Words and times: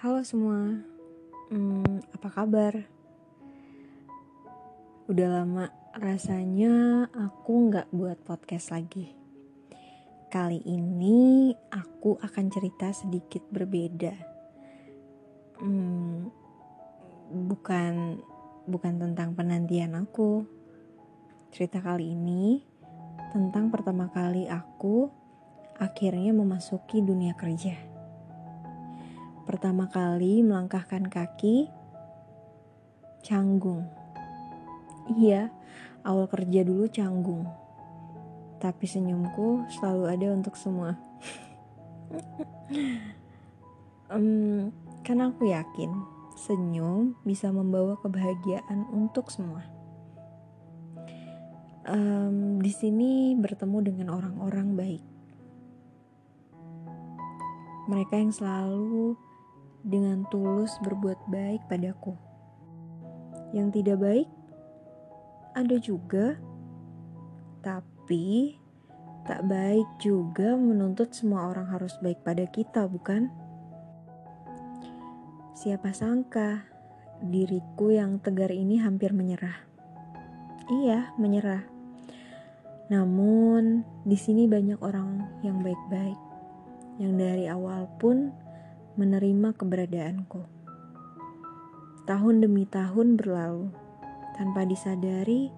Halo 0.00 0.24
semua, 0.24 0.80
hmm, 1.52 2.08
apa 2.16 2.32
kabar? 2.32 2.72
Udah 5.12 5.28
lama 5.28 5.68
rasanya 5.92 7.04
aku 7.12 7.68
nggak 7.68 7.92
buat 7.92 8.16
podcast 8.24 8.72
lagi. 8.72 9.12
Kali 10.32 10.64
ini 10.64 11.52
aku 11.68 12.16
akan 12.16 12.46
cerita 12.48 12.88
sedikit 12.96 13.44
berbeda. 13.52 14.16
Hmm, 15.60 16.32
bukan 17.52 18.24
bukan 18.72 18.94
tentang 19.04 19.36
penantian 19.36 20.00
aku. 20.00 20.48
Cerita 21.52 21.84
kali 21.84 22.16
ini 22.16 22.64
tentang 23.36 23.68
pertama 23.68 24.08
kali 24.08 24.48
aku 24.48 25.12
akhirnya 25.76 26.32
memasuki 26.32 27.04
dunia 27.04 27.36
kerja 27.36 27.89
pertama 29.44 29.88
kali 29.88 30.44
melangkahkan 30.44 31.08
kaki, 31.08 31.68
canggung. 33.24 33.88
Iya, 35.10 35.50
awal 36.04 36.28
kerja 36.30 36.64
dulu 36.64 36.88
canggung. 36.88 37.44
Tapi 38.60 38.84
senyumku 38.84 39.68
selalu 39.80 40.04
ada 40.08 40.26
untuk 40.36 40.54
semua. 40.56 40.96
um, 44.12 44.68
karena 45.00 45.32
aku 45.32 45.48
yakin 45.48 45.90
senyum 46.40 47.16
bisa 47.24 47.52
membawa 47.52 47.96
kebahagiaan 48.00 48.88
untuk 48.92 49.28
semua. 49.28 49.64
Um, 51.84 52.60
di 52.60 52.72
sini 52.72 53.34
bertemu 53.36 53.78
dengan 53.84 54.08
orang-orang 54.12 54.76
baik. 54.76 55.04
Mereka 57.90 58.14
yang 58.14 58.30
selalu 58.30 59.18
dengan 59.84 60.28
tulus 60.28 60.76
berbuat 60.84 61.30
baik 61.32 61.64
padaku. 61.68 62.14
Yang 63.50 63.82
tidak 63.82 63.98
baik 64.00 64.28
ada 65.54 65.76
juga, 65.82 66.38
tapi 67.60 68.54
tak 69.26 69.46
baik 69.46 69.88
juga 69.98 70.54
menuntut 70.54 71.10
semua 71.10 71.50
orang 71.50 71.66
harus 71.70 71.94
baik 72.00 72.22
pada 72.22 72.46
kita, 72.46 72.86
bukan? 72.86 73.30
Siapa 75.58 75.92
sangka 75.92 76.64
diriku 77.20 77.92
yang 77.92 78.16
tegar 78.22 78.48
ini 78.48 78.80
hampir 78.80 79.12
menyerah. 79.12 79.68
Iya, 80.70 81.12
menyerah. 81.20 81.66
Namun, 82.88 83.84
di 84.06 84.16
sini 84.16 84.48
banyak 84.48 84.80
orang 84.80 85.42
yang 85.44 85.60
baik-baik, 85.60 86.18
yang 87.02 87.14
dari 87.18 87.46
awal 87.46 87.86
pun 88.00 88.32
menerima 89.00 89.56
keberadaanku. 89.56 90.44
Tahun 92.04 92.34
demi 92.44 92.68
tahun 92.68 93.16
berlalu, 93.16 93.72
tanpa 94.36 94.68
disadari, 94.68 95.48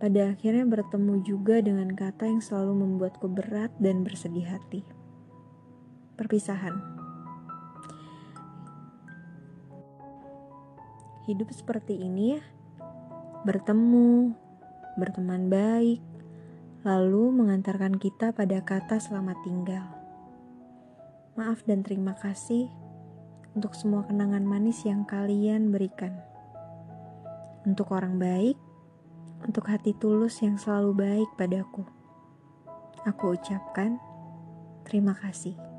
pada 0.00 0.32
akhirnya 0.32 0.64
bertemu 0.64 1.20
juga 1.20 1.60
dengan 1.60 1.92
kata 1.92 2.24
yang 2.24 2.40
selalu 2.40 2.88
membuatku 2.88 3.28
berat 3.28 3.68
dan 3.76 4.00
bersedih 4.00 4.48
hati. 4.48 4.80
Perpisahan. 6.16 6.72
Hidup 11.28 11.52
seperti 11.52 12.00
ini 12.00 12.40
ya, 12.40 12.42
bertemu, 13.44 14.32
berteman 14.96 15.52
baik, 15.52 16.00
lalu 16.80 17.28
mengantarkan 17.28 18.00
kita 18.00 18.32
pada 18.32 18.64
kata 18.64 18.96
selamat 18.96 19.36
tinggal. 19.44 19.84
Maaf 21.38 21.62
dan 21.62 21.86
terima 21.86 22.18
kasih 22.18 22.66
untuk 23.54 23.74
semua 23.78 24.02
kenangan 24.02 24.42
manis 24.42 24.82
yang 24.82 25.06
kalian 25.06 25.70
berikan. 25.70 26.18
Untuk 27.62 27.94
orang 27.94 28.18
baik, 28.18 28.58
untuk 29.46 29.70
hati 29.70 29.94
tulus 29.94 30.42
yang 30.42 30.58
selalu 30.58 30.90
baik 30.96 31.28
padaku. 31.38 31.86
Aku 33.06 33.38
ucapkan 33.38 34.02
terima 34.82 35.14
kasih. 35.14 35.69